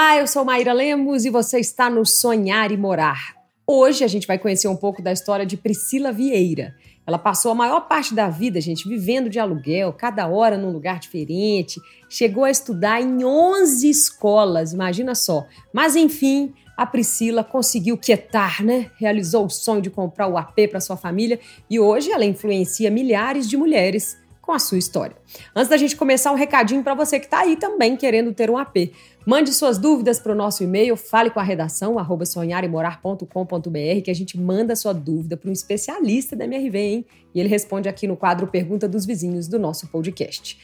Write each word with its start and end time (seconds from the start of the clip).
Olá, 0.00 0.16
eu 0.16 0.28
sou 0.28 0.44
Maíra 0.44 0.72
Lemos 0.72 1.24
e 1.24 1.28
você 1.28 1.58
está 1.58 1.90
no 1.90 2.06
Sonhar 2.06 2.70
e 2.70 2.76
Morar. 2.76 3.34
Hoje 3.66 4.04
a 4.04 4.06
gente 4.06 4.28
vai 4.28 4.38
conhecer 4.38 4.68
um 4.68 4.76
pouco 4.76 5.02
da 5.02 5.10
história 5.10 5.44
de 5.44 5.56
Priscila 5.56 6.12
Vieira. 6.12 6.72
Ela 7.04 7.18
passou 7.18 7.50
a 7.50 7.54
maior 7.56 7.80
parte 7.88 8.14
da 8.14 8.28
vida, 8.28 8.60
gente, 8.60 8.88
vivendo 8.88 9.28
de 9.28 9.40
aluguel, 9.40 9.92
cada 9.92 10.28
hora 10.28 10.56
num 10.56 10.70
lugar 10.70 11.00
diferente. 11.00 11.80
Chegou 12.08 12.44
a 12.44 12.50
estudar 12.50 13.02
em 13.02 13.24
11 13.24 13.90
escolas, 13.90 14.72
imagina 14.72 15.16
só. 15.16 15.44
Mas 15.72 15.96
enfim, 15.96 16.54
a 16.76 16.86
Priscila 16.86 17.42
conseguiu 17.42 17.98
quietar, 17.98 18.62
né? 18.62 18.92
Realizou 19.00 19.46
o 19.46 19.50
sonho 19.50 19.82
de 19.82 19.90
comprar 19.90 20.28
o 20.28 20.38
AP 20.38 20.68
para 20.70 20.80
sua 20.80 20.96
família 20.96 21.40
e 21.68 21.80
hoje 21.80 22.12
ela 22.12 22.24
influencia 22.24 22.88
milhares 22.88 23.50
de 23.50 23.56
mulheres 23.56 24.16
com 24.48 24.52
a 24.54 24.58
sua 24.58 24.78
história. 24.78 25.14
Antes 25.54 25.68
da 25.68 25.76
gente 25.76 25.94
começar, 25.94 26.32
um 26.32 26.34
recadinho 26.34 26.82
para 26.82 26.94
você 26.94 27.20
que 27.20 27.26
está 27.26 27.40
aí 27.40 27.54
também 27.54 27.94
querendo 27.98 28.32
ter 28.32 28.50
um 28.50 28.56
AP. 28.56 28.94
Mande 29.28 29.52
suas 29.52 29.76
dúvidas 29.76 30.18
para 30.18 30.32
o 30.32 30.34
nosso 30.34 30.64
e-mail, 30.64 30.96
fale 30.96 31.28
com 31.28 31.38
a 31.38 31.42
redação, 31.42 31.98
arroba 31.98 32.24
sonharemorar.com.br, 32.24 34.02
que 34.02 34.10
a 34.10 34.14
gente 34.14 34.40
manda 34.40 34.74
sua 34.74 34.94
dúvida 34.94 35.36
para 35.36 35.50
um 35.50 35.52
especialista 35.52 36.34
da 36.34 36.46
MRV, 36.46 36.78
hein? 36.78 37.06
E 37.34 37.38
ele 37.38 37.46
responde 37.50 37.90
aqui 37.90 38.06
no 38.06 38.16
quadro 38.16 38.46
Pergunta 38.46 38.88
dos 38.88 39.04
Vizinhos 39.04 39.46
do 39.46 39.58
nosso 39.58 39.86
podcast. 39.88 40.58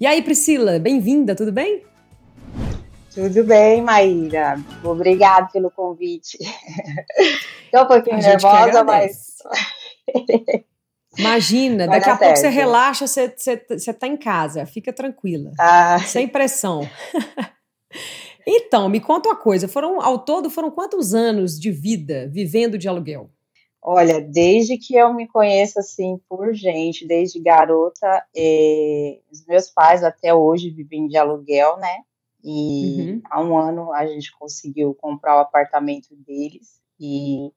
E 0.00 0.06
aí, 0.06 0.22
Priscila, 0.22 0.78
bem-vinda, 0.78 1.34
tudo 1.34 1.52
bem? 1.52 1.84
Tudo 3.14 3.44
bem, 3.44 3.82
Maíra. 3.82 4.58
Obrigada 4.82 5.48
pelo 5.52 5.70
convite. 5.70 6.38
Estou 7.66 7.82
um 7.82 7.86
pouquinho 7.86 8.16
nervosa, 8.16 8.82
mas. 8.82 9.36
Imagina, 11.18 11.86
Vai 11.86 11.98
daqui 11.98 12.08
a 12.08 12.16
pouco 12.16 12.34
você 12.34 12.48
relaxa, 12.48 13.06
você, 13.06 13.28
você, 13.36 13.62
você 13.68 13.92
tá 13.92 14.06
em 14.06 14.16
casa, 14.16 14.64
fica 14.64 14.90
tranquila. 14.90 15.52
Ah. 15.60 15.98
Sem 15.98 16.26
pressão. 16.26 16.88
então, 18.46 18.88
me 18.88 19.00
conta 19.00 19.28
uma 19.28 19.36
coisa: 19.36 19.68
foram, 19.68 20.00
ao 20.00 20.18
todo, 20.18 20.50
foram 20.50 20.70
quantos 20.70 21.14
anos 21.14 21.58
de 21.58 21.70
vida 21.70 22.28
vivendo 22.28 22.78
de 22.78 22.88
aluguel? 22.88 23.30
Olha, 23.82 24.20
desde 24.20 24.76
que 24.76 24.94
eu 24.94 25.12
me 25.14 25.26
conheço 25.26 25.78
assim 25.78 26.20
por 26.28 26.52
gente, 26.52 27.06
desde 27.06 27.40
garota, 27.40 28.24
é, 28.36 29.18
os 29.32 29.46
meus 29.46 29.70
pais 29.70 30.04
até 30.04 30.34
hoje 30.34 30.70
vivem 30.70 31.08
de 31.08 31.16
aluguel, 31.16 31.78
né? 31.78 32.00
E 32.44 33.00
uhum. 33.00 33.22
há 33.30 33.42
um 33.42 33.56
ano 33.56 33.92
a 33.92 34.06
gente 34.06 34.32
conseguiu 34.38 34.94
comprar 34.94 35.36
o 35.36 35.40
apartamento 35.40 36.14
deles 36.14 36.80
e 36.98 37.50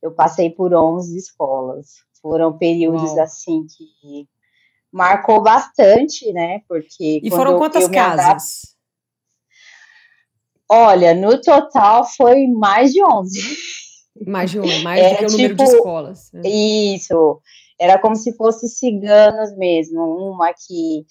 eu 0.00 0.12
passei 0.12 0.50
por 0.50 0.74
11 0.74 1.16
escolas. 1.16 2.04
Foram 2.22 2.56
períodos 2.56 3.10
Uau. 3.10 3.20
assim 3.20 3.66
que 3.66 4.26
marcou 4.90 5.42
bastante, 5.42 6.32
né? 6.32 6.62
Porque 6.66 7.20
e 7.22 7.30
foram 7.30 7.58
quantas 7.58 7.86
casas? 7.88 8.75
Olha, 10.68 11.14
no 11.14 11.40
total 11.40 12.04
foi 12.04 12.46
mais 12.48 12.92
de 12.92 13.02
11. 13.02 13.40
Mais 14.26 14.50
de 14.50 14.60
11, 14.60 14.82
mais 14.82 15.00
é, 15.00 15.10
do 15.10 15.16
que 15.18 15.24
o 15.24 15.28
tipo, 15.28 15.32
número 15.36 15.54
de 15.54 15.64
tipo, 15.64 15.76
escolas. 15.76 16.30
Né? 16.32 16.48
Isso. 16.48 17.40
Era 17.78 17.98
como 17.98 18.16
se 18.16 18.34
fosse 18.34 18.68
ciganos 18.68 19.54
mesmo. 19.56 20.00
Uma 20.02 20.52
que, 20.52 21.04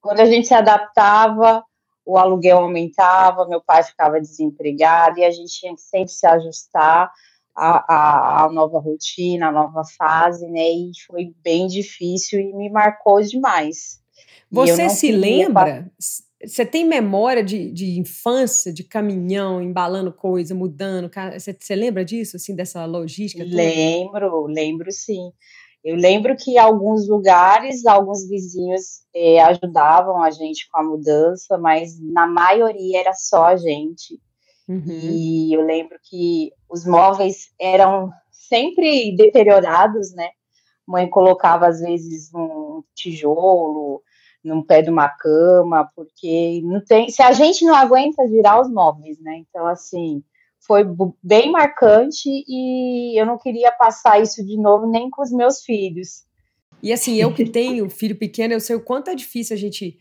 quando 0.00 0.20
a 0.20 0.26
gente 0.26 0.46
se 0.46 0.54
adaptava, 0.54 1.64
o 2.04 2.18
aluguel 2.18 2.58
aumentava, 2.58 3.48
meu 3.48 3.62
pai 3.62 3.82
ficava 3.82 4.20
desempregado 4.20 5.18
e 5.18 5.24
a 5.24 5.30
gente 5.30 5.52
tinha 5.58 5.74
que 5.74 5.80
sempre 5.80 6.12
se 6.12 6.26
ajustar 6.26 7.10
à, 7.56 8.44
à, 8.44 8.52
nova 8.52 8.78
rotina, 8.78 9.48
à 9.48 9.52
nova 9.52 9.82
fase, 9.96 10.46
né? 10.48 10.68
E 10.70 10.90
foi 11.06 11.32
bem 11.42 11.66
difícil 11.66 12.40
e 12.40 12.52
me 12.52 12.68
marcou 12.68 13.22
demais. 13.22 14.02
Você 14.50 14.88
se 14.90 15.10
lembra? 15.10 15.90
Você 16.46 16.64
tem 16.64 16.84
memória 16.84 17.42
de, 17.42 17.70
de 17.70 17.98
infância, 17.98 18.72
de 18.72 18.84
caminhão, 18.84 19.62
embalando 19.62 20.12
coisa, 20.12 20.54
mudando? 20.54 21.10
Você, 21.32 21.56
você 21.58 21.74
lembra 21.74 22.04
disso, 22.04 22.36
assim, 22.36 22.54
dessa 22.54 22.84
logística? 22.84 23.44
Lembro, 23.44 24.46
lembro 24.46 24.90
sim. 24.92 25.32
Eu 25.84 25.96
lembro 25.96 26.34
que 26.34 26.52
em 26.52 26.58
alguns 26.58 27.06
lugares, 27.06 27.84
alguns 27.84 28.26
vizinhos 28.26 29.02
é, 29.14 29.42
ajudavam 29.42 30.22
a 30.22 30.30
gente 30.30 30.68
com 30.70 30.78
a 30.78 30.82
mudança, 30.82 31.58
mas 31.58 32.00
na 32.00 32.26
maioria 32.26 33.00
era 33.00 33.12
só 33.12 33.44
a 33.44 33.56
gente. 33.56 34.18
Uhum. 34.66 34.82
E 34.86 35.52
eu 35.52 35.60
lembro 35.60 35.98
que 36.08 36.50
os 36.70 36.86
móveis 36.86 37.52
eram 37.60 38.10
sempre 38.30 39.14
deteriorados, 39.14 40.14
né? 40.14 40.30
Mãe 40.86 41.08
colocava 41.08 41.66
às 41.66 41.80
vezes 41.80 42.30
um 42.34 42.82
tijolo 42.94 44.02
no 44.44 44.64
pé 44.64 44.82
de 44.82 44.90
uma 44.90 45.08
cama, 45.08 45.88
porque 45.96 46.60
não 46.62 46.84
tem, 46.84 47.08
se 47.08 47.22
a 47.22 47.32
gente 47.32 47.64
não 47.64 47.74
aguenta 47.74 48.28
girar 48.28 48.60
os 48.60 48.70
móveis, 48.70 49.18
né? 49.20 49.42
Então 49.48 49.66
assim, 49.66 50.22
foi 50.66 50.84
bem 51.22 51.50
marcante 51.50 52.28
e 52.28 53.18
eu 53.20 53.26
não 53.26 53.38
queria 53.38 53.72
passar 53.72 54.20
isso 54.20 54.44
de 54.44 54.56
novo 54.56 54.86
nem 54.86 55.10
com 55.10 55.22
os 55.22 55.30
meus 55.30 55.62
filhos. 55.62 56.24
E 56.82 56.92
assim, 56.92 57.16
eu 57.16 57.32
que 57.32 57.48
tenho 57.48 57.88
filho 57.88 58.16
pequeno, 58.16 58.52
eu 58.52 58.60
sei 58.60 58.76
o 58.76 58.80
quanto 58.80 59.08
é 59.08 59.14
difícil 59.14 59.56
a 59.56 59.58
gente 59.58 59.98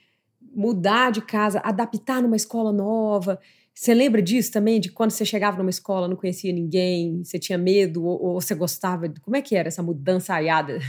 mudar 0.53 1.11
de 1.11 1.21
casa, 1.21 1.59
adaptar 1.63 2.21
numa 2.21 2.35
escola 2.35 2.71
nova. 2.71 3.39
Você 3.73 3.93
lembra 3.93 4.21
disso 4.21 4.51
também? 4.51 4.79
De 4.79 4.91
quando 4.91 5.11
você 5.11 5.25
chegava 5.25 5.57
numa 5.57 5.69
escola, 5.69 6.07
não 6.07 6.15
conhecia 6.15 6.53
ninguém, 6.53 7.23
você 7.23 7.39
tinha 7.39 7.57
medo 7.57 8.05
ou, 8.05 8.21
ou 8.21 8.41
você 8.41 8.53
gostava? 8.53 9.11
Como 9.21 9.35
é 9.35 9.41
que 9.41 9.55
era 9.55 9.67
essa 9.67 9.81
mudança 9.81 10.33
aiada? 10.33 10.79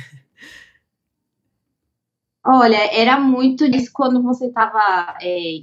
Olha, 2.46 2.76
era 2.92 3.18
muito 3.18 3.70
disso 3.70 3.90
quando 3.92 4.22
você 4.22 4.46
estava 4.46 5.16
é, 5.20 5.56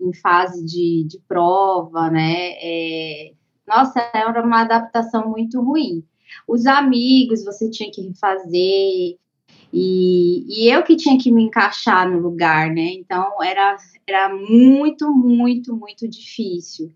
em, 0.00 0.14
fase 0.22 0.64
de, 0.64 1.04
de 1.04 1.18
prova, 1.26 2.10
né? 2.10 2.52
É, 2.62 3.32
nossa, 3.66 4.00
era 4.14 4.42
uma 4.42 4.60
adaptação 4.62 5.28
muito 5.28 5.60
ruim. 5.60 6.04
Os 6.46 6.66
amigos 6.66 7.44
você 7.44 7.68
tinha 7.70 7.90
que 7.90 8.02
refazer, 8.02 9.18
e, 9.72 10.44
e 10.48 10.72
eu 10.72 10.82
que 10.82 10.96
tinha 10.96 11.18
que 11.18 11.30
me 11.30 11.42
encaixar 11.42 12.10
no 12.10 12.20
lugar, 12.20 12.70
né? 12.70 12.92
Então 12.92 13.42
era, 13.42 13.76
era 14.06 14.34
muito, 14.34 15.12
muito, 15.12 15.76
muito 15.76 16.08
difícil. 16.08 16.92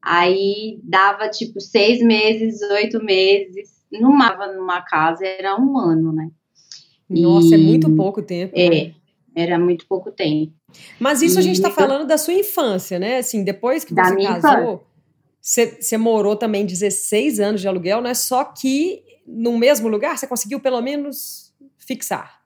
Aí 0.00 0.80
dava 0.82 1.28
tipo 1.28 1.60
seis 1.60 2.02
meses, 2.02 2.60
oito 2.72 3.02
meses, 3.04 3.84
numa, 3.92 4.34
numa 4.48 4.82
casa 4.82 5.24
era 5.24 5.60
um 5.60 5.78
ano, 5.78 6.12
né? 6.12 6.30
Nossa, 7.20 7.54
é 7.54 7.58
e, 7.58 7.62
é 7.62 7.64
muito 7.64 7.94
pouco 7.94 8.22
tempo. 8.22 8.52
É, 8.56 8.70
né? 8.70 8.94
era 9.34 9.58
muito 9.58 9.86
pouco 9.86 10.10
tempo. 10.10 10.52
Mas 10.98 11.22
isso 11.22 11.36
e, 11.36 11.40
a 11.40 11.42
gente 11.42 11.56
está 11.56 11.70
falando 11.70 12.06
da 12.06 12.16
sua 12.16 12.34
infância, 12.34 12.98
né? 12.98 13.18
Assim, 13.18 13.44
depois 13.44 13.84
que 13.84 13.94
você 13.94 14.16
casou. 14.16 14.38
Infância 14.38 14.92
você 15.42 15.96
morou 15.98 16.36
também 16.36 16.64
16 16.64 17.40
anos 17.40 17.60
de 17.60 17.66
aluguel, 17.66 18.00
né? 18.00 18.14
Só 18.14 18.44
que 18.44 19.02
no 19.26 19.58
mesmo 19.58 19.88
lugar 19.88 20.16
você 20.16 20.26
conseguiu 20.26 20.60
pelo 20.60 20.80
menos 20.80 21.52
fixar. 21.76 22.40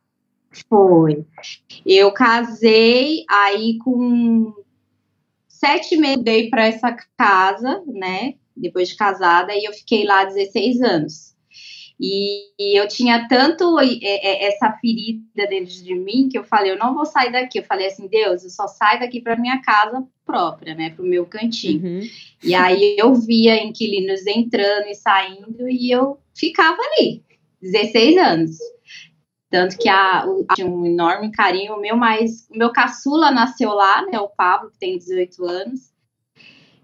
Foi. 0.67 1.27
Eu 1.85 2.11
casei, 2.13 3.25
aí 3.29 3.77
com 3.79 4.55
sete 5.47 5.97
meses 5.97 6.25
dei 6.25 6.49
para 6.49 6.67
essa 6.67 6.97
casa, 7.19 7.83
né? 7.87 8.35
Depois 8.57 8.89
de 8.89 8.97
casada, 8.97 9.53
e 9.55 9.65
eu 9.65 9.73
fiquei 9.75 10.07
lá 10.07 10.25
16 10.25 10.81
anos. 10.81 11.36
E, 11.99 12.53
e, 12.59 12.79
eu 12.79 12.87
tinha 12.87 13.27
tanto 13.27 13.79
essa 13.81 14.71
ferida 14.73 15.47
dentro 15.49 15.73
de 15.73 15.95
mim 15.95 16.29
que 16.31 16.37
eu 16.37 16.45
falei, 16.45 16.73
eu 16.73 16.79
não 16.79 16.95
vou 16.95 17.07
sair 17.07 17.33
daqui. 17.33 17.59
Eu 17.59 17.65
falei 17.65 17.87
assim, 17.87 18.07
Deus, 18.07 18.45
eu 18.45 18.51
só 18.51 18.67
saio 18.69 19.01
daqui 19.01 19.21
para 19.21 19.37
minha 19.37 19.63
casa 19.63 20.07
própria, 20.25 20.75
né, 20.75 20.91
para 20.91 21.03
o 21.05 21.09
meu 21.09 21.25
cantinho. 21.25 21.83
Uhum. 21.83 22.01
E 22.43 22.55
aí 22.55 22.97
eu 22.99 23.15
via 23.15 23.63
inquilinos 23.63 24.27
entrando 24.27 24.89
e 24.89 24.95
saindo 24.95 25.69
e 25.69 25.91
eu 25.91 26.19
ficava 26.35 26.79
ali, 26.83 27.23
16 27.63 28.17
anos. 28.19 28.59
Tanto 29.49 29.79
que 29.79 29.89
a, 29.89 30.27
tinha 30.55 30.67
um 30.67 30.85
enorme 30.85 31.31
carinho. 31.31 31.75
O 31.75 31.81
meu 31.81 31.97
mais, 31.97 32.49
o 32.51 32.59
meu 32.59 32.73
caçula 32.73 33.31
nasceu 33.31 33.73
lá, 33.73 34.05
né, 34.05 34.19
o 34.19 34.29
Pablo, 34.29 34.71
que 34.71 34.79
tem 34.79 34.99
18 34.99 35.45
anos. 35.45 35.96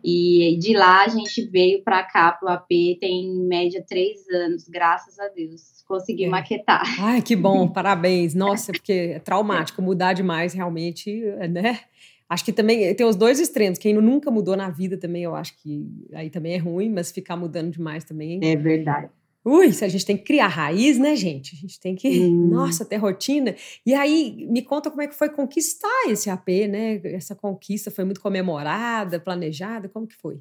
E 0.05 0.57
de 0.59 0.75
lá 0.77 1.05
a 1.05 1.09
gente 1.09 1.43
veio 1.49 1.83
para 1.83 2.03
cá, 2.03 2.33
para 2.33 2.51
o 2.51 2.53
AP, 2.53 2.69
tem 3.01 3.27
em 3.27 3.47
média 3.47 3.85
três 3.87 4.29
anos, 4.29 4.69
graças 4.69 5.19
a 5.19 5.29
Deus. 5.29 5.83
Consegui 5.87 6.25
é. 6.25 6.29
maquetar. 6.29 6.83
Ai, 7.01 7.23
que 7.23 7.37
bom, 7.37 7.69
parabéns. 7.73 8.35
Nossa, 8.35 8.73
porque 8.73 8.93
é 9.15 9.19
traumático 9.19 9.81
mudar 9.81 10.13
demais, 10.13 10.53
realmente, 10.53 11.23
né? 11.51 11.81
Acho 12.29 12.45
que 12.47 12.53
também 12.53 12.95
tem 12.95 13.07
os 13.07 13.15
dois 13.15 13.39
extremos. 13.39 13.79
Quem 13.79 13.93
nunca 13.95 14.31
mudou 14.31 14.57
na 14.57 14.71
vida 14.71 14.97
também, 14.97 15.23
eu 15.23 15.35
acho 15.35 15.55
que 15.59 15.87
aí 16.15 16.31
também 16.31 16.55
é 16.55 16.59
ruim, 16.59 16.89
mas 16.89 17.13
ficar 17.13 17.37
mudando 17.37 17.71
demais 17.71 18.05
também. 18.05 18.41
É 18.43 18.57
verdade. 18.57 19.11
Ui, 19.45 19.67
a 19.67 19.89
gente 19.89 20.07
tem 20.07 20.17
que 20.17 20.23
criar 20.23 20.47
raiz, 20.47 20.99
né, 20.99 21.17
gente? 21.17 21.57
A 21.57 21.59
gente 21.59 21.81
tem 21.81 21.97
que, 21.97 22.21
hum. 22.21 22.49
nossa, 22.49 22.85
ter 22.85 22.97
rotina. 22.97 23.57
E 23.85 23.93
aí, 23.93 24.47
me 24.49 24.63
conta 24.63 24.89
como 24.89 25.03
é 25.03 25.09
que 25.09 25.17
foi 25.17 25.29
conquistar 25.31 26.09
esse 26.09 26.31
AP, 26.31 26.49
né? 26.69 27.01
Essa 27.05 27.35
conquista 27.35 27.91
foi 27.91 28.05
muito 28.05 28.21
comemorada, 28.21 29.19
planejada, 29.19 29.89
como 29.89 30.07
que 30.07 30.15
foi? 30.15 30.37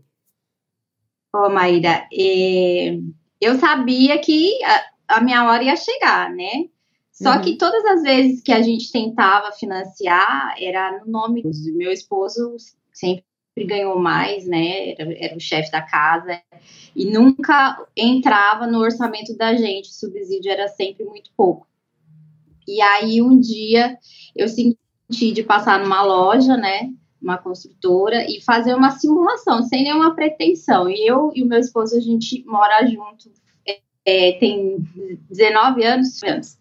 Ô, 1.33 1.45
oh, 1.45 1.49
Maíra, 1.49 2.07
é, 2.13 2.99
eu 3.39 3.57
sabia 3.57 4.19
que 4.19 4.63
a, 4.63 5.17
a, 5.17 5.21
minha 5.21 5.45
hora 5.45 5.63
ia 5.63 5.75
chegar, 5.75 6.29
né? 6.29 6.65
Só 7.11 7.35
uhum. 7.35 7.41
que 7.41 7.57
todas 7.57 7.83
as 7.85 8.03
vezes 8.03 8.41
que 8.43 8.51
a 8.51 8.61
gente 8.61 8.91
tentava 8.91 9.51
financiar, 9.51 10.55
era 10.59 10.99
no 10.99 11.11
nome 11.11 11.41
do 11.41 11.51
meu 11.73 11.91
esposo, 11.91 12.55
sempre 12.93 13.25
ganhou 13.59 13.99
mais, 13.99 14.47
né? 14.47 14.91
Era, 14.91 15.13
era 15.13 15.35
o 15.35 15.39
chefe 15.39 15.71
da 15.71 15.81
casa 15.81 16.41
e 16.95 17.05
nunca 17.05 17.85
entrava 17.95 18.65
no 18.65 18.79
orçamento 18.79 19.35
da 19.35 19.55
gente. 19.55 19.89
O 19.89 19.93
subsídio 19.93 20.51
era 20.51 20.67
sempre 20.67 21.03
muito 21.03 21.31
pouco. 21.35 21.67
E 22.67 22.81
aí 22.81 23.21
um 23.21 23.39
dia 23.39 23.97
eu 24.35 24.47
senti 24.47 25.31
de 25.33 25.43
passar 25.43 25.79
numa 25.79 26.01
loja, 26.01 26.55
né? 26.55 26.89
Uma 27.21 27.37
construtora 27.37 28.25
e 28.29 28.41
fazer 28.41 28.73
uma 28.73 28.91
simulação 28.91 29.63
sem 29.63 29.83
nenhuma 29.83 30.15
pretensão. 30.15 30.89
E 30.89 31.05
eu 31.05 31.31
e 31.35 31.43
o 31.43 31.47
meu 31.47 31.59
esposo 31.59 31.97
a 31.97 31.99
gente 31.99 32.43
mora 32.45 32.85
junto, 32.85 33.29
é, 34.05 34.31
tem 34.33 34.77
19 35.29 35.83
anos, 35.83 36.23
anos. 36.23 36.57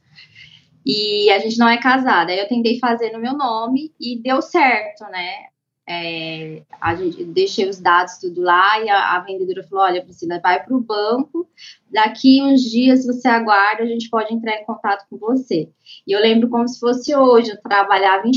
E 0.85 1.31
a 1.31 1.39
gente 1.39 1.59
não 1.59 1.69
é 1.69 1.79
casada. 1.79 2.35
Eu 2.35 2.49
tentei 2.49 2.79
fazer 2.79 3.13
no 3.13 3.21
meu 3.21 3.35
nome 3.35 3.95
e 4.01 4.19
deu 4.19 4.43
certo, 4.43 5.05
né? 5.05 5.51
É, 5.93 6.63
a 6.81 6.95
gente 6.95 7.25
deixei 7.25 7.69
os 7.69 7.81
dados 7.81 8.19
tudo 8.19 8.41
lá 8.41 8.81
e 8.81 8.89
a, 8.89 9.17
a 9.17 9.21
vendedora 9.25 9.65
falou: 9.65 9.85
olha, 9.87 10.05
Priscila, 10.05 10.39
vai 10.41 10.63
para 10.63 10.77
o 10.77 10.81
banco, 10.81 11.51
daqui 11.91 12.41
uns 12.41 12.61
dias 12.63 13.05
você 13.05 13.27
aguarda, 13.27 13.83
a 13.83 13.87
gente 13.87 14.09
pode 14.09 14.33
entrar 14.33 14.55
em 14.55 14.65
contato 14.65 15.05
com 15.11 15.19
você. 15.19 15.69
E 16.07 16.13
eu 16.13 16.21
lembro 16.21 16.49
como 16.49 16.69
se 16.69 16.79
fosse 16.79 17.13
hoje, 17.17 17.51
eu 17.51 17.61
trabalhava 17.61 18.29
em 18.29 18.31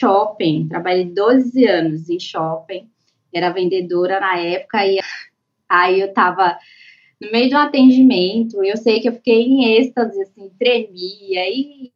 shopping, 0.00 0.68
trabalhei 0.68 1.04
12 1.04 1.66
anos 1.66 2.08
em 2.08 2.18
shopping, 2.18 2.88
era 3.30 3.50
vendedora 3.50 4.18
na 4.18 4.38
época, 4.38 4.86
e 4.86 4.98
aí 5.68 6.00
eu 6.00 6.06
estava 6.06 6.58
no 7.20 7.30
meio 7.30 7.50
de 7.50 7.54
um 7.54 7.58
atendimento, 7.58 8.64
eu 8.64 8.76
sei 8.78 9.00
que 9.00 9.08
eu 9.10 9.12
fiquei 9.12 9.42
em 9.42 9.76
êxtase, 9.76 10.22
assim, 10.22 10.50
tremia, 10.58 11.46
e 11.46 11.92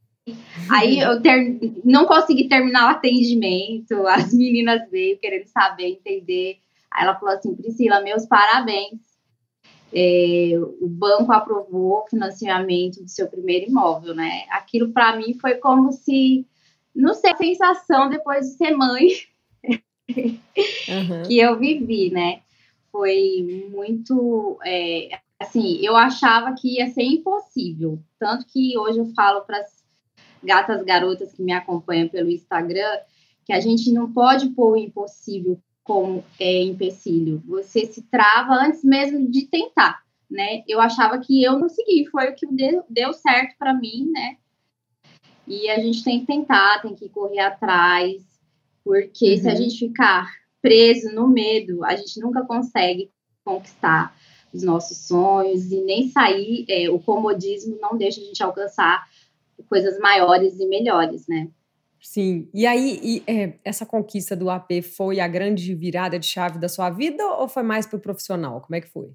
Aí 0.70 0.98
eu 0.98 1.20
ter, 1.20 1.58
não 1.84 2.06
consegui 2.06 2.48
terminar 2.48 2.86
o 2.86 2.96
atendimento, 2.96 4.06
as 4.08 4.32
meninas 4.32 4.88
veio 4.90 5.18
querendo 5.18 5.46
saber, 5.46 5.88
entender. 5.88 6.58
Aí 6.90 7.04
ela 7.04 7.18
falou 7.18 7.34
assim, 7.34 7.54
Priscila, 7.54 8.00
meus 8.00 8.26
parabéns. 8.26 9.00
É, 9.92 10.52
o 10.80 10.86
banco 10.86 11.32
aprovou 11.32 11.98
o 11.98 12.06
financiamento 12.06 13.02
do 13.02 13.08
seu 13.08 13.28
primeiro 13.28 13.70
imóvel, 13.70 14.14
né? 14.14 14.44
Aquilo 14.50 14.92
para 14.92 15.16
mim 15.16 15.34
foi 15.34 15.54
como 15.54 15.90
se, 15.90 16.46
não 16.94 17.12
sei, 17.12 17.32
a 17.32 17.36
sensação 17.36 18.08
depois 18.08 18.46
de 18.46 18.56
ser 18.56 18.70
mãe 18.70 19.08
uhum. 20.08 21.22
que 21.26 21.38
eu 21.38 21.58
vivi, 21.58 22.10
né? 22.10 22.40
Foi 22.92 23.68
muito, 23.72 24.60
é, 24.64 25.18
assim, 25.40 25.78
eu 25.84 25.96
achava 25.96 26.54
que 26.54 26.76
ia 26.76 26.88
ser 26.88 27.02
impossível, 27.02 27.98
tanto 28.18 28.46
que 28.46 28.76
hoje 28.78 28.98
eu 28.98 29.06
falo 29.14 29.40
para 29.42 29.64
gatas 30.42 30.82
garotas 30.82 31.32
que 31.32 31.42
me 31.42 31.52
acompanham 31.52 32.08
pelo 32.08 32.30
Instagram, 32.30 32.98
que 33.44 33.52
a 33.52 33.60
gente 33.60 33.92
não 33.92 34.12
pode 34.12 34.50
pôr 34.50 34.72
o 34.72 34.76
impossível 34.76 35.58
como 35.82 36.24
é, 36.38 36.62
empecilho. 36.62 37.42
Você 37.46 37.86
se 37.86 38.02
trava 38.02 38.54
antes 38.54 38.84
mesmo 38.84 39.28
de 39.30 39.46
tentar, 39.46 40.02
né? 40.30 40.62
Eu 40.68 40.80
achava 40.80 41.18
que 41.18 41.42
eu 41.42 41.58
consegui, 41.58 42.06
foi 42.10 42.30
o 42.30 42.34
que 42.34 42.46
deu, 42.46 42.84
deu 42.88 43.12
certo 43.12 43.56
para 43.58 43.74
mim, 43.74 44.10
né? 44.12 44.36
E 45.46 45.68
a 45.68 45.80
gente 45.80 46.04
tem 46.04 46.20
que 46.20 46.26
tentar, 46.26 46.80
tem 46.80 46.94
que 46.94 47.08
correr 47.08 47.40
atrás, 47.40 48.22
porque 48.84 49.32
uhum. 49.32 49.38
se 49.38 49.48
a 49.48 49.52
uhum. 49.52 49.56
gente 49.56 49.78
ficar 49.78 50.30
preso 50.62 51.12
no 51.12 51.26
medo, 51.26 51.84
a 51.84 51.96
gente 51.96 52.20
nunca 52.20 52.44
consegue 52.44 53.10
conquistar 53.44 54.14
os 54.52 54.62
nossos 54.62 54.98
sonhos 54.98 55.70
e 55.72 55.80
nem 55.80 56.08
sair. 56.08 56.64
É, 56.68 56.88
o 56.90 56.98
comodismo 56.98 57.78
não 57.80 57.96
deixa 57.96 58.20
a 58.20 58.24
gente 58.24 58.42
alcançar 58.42 59.08
coisas 59.68 59.98
maiores 59.98 60.58
e 60.58 60.66
melhores, 60.66 61.26
né? 61.28 61.48
Sim. 62.00 62.48
E 62.54 62.66
aí, 62.66 62.98
e, 63.02 63.22
é, 63.26 63.58
essa 63.62 63.84
conquista 63.84 64.34
do 64.34 64.48
AP 64.48 64.82
foi 64.82 65.20
a 65.20 65.28
grande 65.28 65.74
virada 65.74 66.18
de 66.18 66.26
chave 66.26 66.58
da 66.58 66.68
sua 66.68 66.88
vida 66.88 67.24
ou 67.34 67.46
foi 67.46 67.62
mais 67.62 67.86
para 67.86 67.98
o 67.98 68.00
profissional? 68.00 68.60
Como 68.62 68.74
é 68.74 68.80
que 68.80 68.88
foi? 68.88 69.12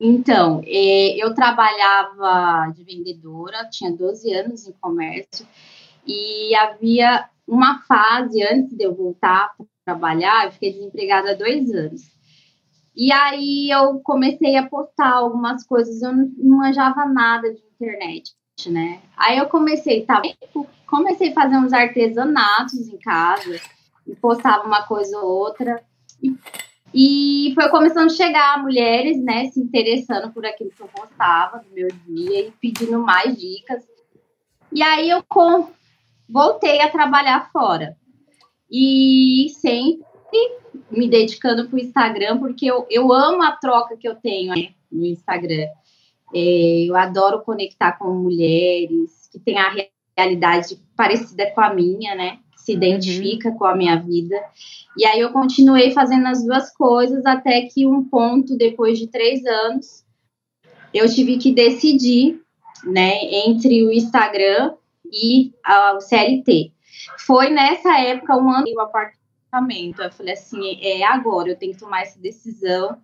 Então, 0.00 0.62
é, 0.64 1.16
eu 1.16 1.34
trabalhava 1.34 2.72
de 2.72 2.84
vendedora, 2.84 3.68
tinha 3.70 3.90
12 3.90 4.32
anos 4.32 4.66
em 4.66 4.72
comércio, 4.72 5.46
e 6.06 6.54
havia 6.56 7.28
uma 7.46 7.82
fase 7.82 8.42
antes 8.42 8.76
de 8.76 8.84
eu 8.84 8.94
voltar 8.94 9.54
para 9.56 9.66
trabalhar, 9.84 10.46
eu 10.46 10.52
fiquei 10.52 10.72
desempregada 10.72 11.32
há 11.32 11.34
dois 11.34 11.70
anos. 11.72 12.02
E 12.94 13.12
aí 13.12 13.70
eu 13.70 14.00
comecei 14.00 14.56
a 14.56 14.68
postar 14.68 15.12
algumas 15.12 15.64
coisas, 15.64 16.02
eu 16.02 16.12
não, 16.12 16.32
não 16.36 16.56
manjava 16.58 17.06
nada 17.06 17.52
de 17.52 17.60
internet 17.60 18.32
né? 18.66 19.00
Aí 19.16 19.38
eu 19.38 19.46
comecei, 19.48 20.04
tá, 20.04 20.22
comecei 20.86 21.30
a 21.30 21.34
fazer 21.34 21.56
uns 21.56 21.72
artesanatos 21.72 22.88
em 22.88 22.98
casa 22.98 23.60
postava 24.20 24.66
uma 24.66 24.82
coisa 24.82 25.18
ou 25.18 25.26
outra. 25.26 25.82
E, 26.22 26.34
e 26.94 27.54
foi 27.54 27.68
começando 27.68 28.06
a 28.06 28.14
chegar 28.14 28.62
mulheres, 28.62 29.22
né, 29.22 29.46
se 29.50 29.60
interessando 29.60 30.32
por 30.32 30.44
aquilo 30.44 30.70
que 30.70 30.80
eu 30.80 30.88
postava 30.88 31.62
no 31.68 31.74
meu 31.74 31.88
dia 32.06 32.48
e 32.48 32.52
pedindo 32.52 32.98
mais 32.98 33.36
dicas. 33.36 33.82
E 34.72 34.82
aí 34.82 35.10
eu 35.10 35.22
com, 35.28 35.68
voltei 36.28 36.80
a 36.80 36.90
trabalhar 36.90 37.50
fora. 37.50 37.96
E 38.70 39.48
sempre 39.50 40.02
me 40.90 41.08
dedicando 41.08 41.68
para 41.68 41.76
o 41.76 41.80
Instagram, 41.80 42.38
porque 42.38 42.66
eu, 42.66 42.86
eu 42.88 43.12
amo 43.12 43.42
a 43.42 43.52
troca 43.52 43.96
que 43.96 44.08
eu 44.08 44.14
tenho 44.14 44.54
né, 44.54 44.72
no 44.90 45.04
Instagram. 45.04 45.66
É, 46.34 46.84
eu 46.88 46.96
adoro 46.96 47.42
conectar 47.42 47.92
com 47.92 48.12
mulheres 48.14 49.28
que 49.30 49.38
têm 49.38 49.58
a 49.58 49.72
realidade 50.16 50.78
parecida 50.96 51.50
com 51.50 51.60
a 51.60 51.72
minha, 51.72 52.14
né? 52.14 52.38
Se 52.56 52.72
identifica 52.72 53.50
uhum. 53.50 53.58
com 53.58 53.64
a 53.64 53.74
minha 53.74 53.96
vida. 53.96 54.36
E 54.96 55.04
aí 55.04 55.20
eu 55.20 55.32
continuei 55.32 55.90
fazendo 55.90 56.26
as 56.26 56.44
duas 56.44 56.72
coisas 56.72 57.24
até 57.26 57.62
que 57.62 57.86
um 57.86 58.04
ponto, 58.04 58.56
depois 58.56 58.98
de 58.98 59.08
três 59.08 59.44
anos, 59.44 60.04
eu 60.92 61.12
tive 61.12 61.38
que 61.38 61.52
decidir, 61.52 62.40
né, 62.84 63.24
entre 63.46 63.82
o 63.84 63.90
Instagram 63.90 64.74
e 65.10 65.52
o 65.94 66.00
CLT. 66.00 66.72
Foi 67.18 67.48
nessa 67.48 67.98
época, 67.98 68.36
um 68.36 68.50
ano, 68.50 68.66
o 68.74 68.80
apartamento. 68.80 70.02
Eu 70.02 70.12
falei 70.12 70.34
assim, 70.34 70.78
é 70.80 71.02
agora, 71.04 71.48
eu 71.48 71.56
tenho 71.56 71.72
que 71.72 71.80
tomar 71.80 72.02
essa 72.02 72.20
decisão 72.20 72.98